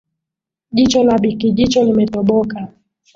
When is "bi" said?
1.17-1.35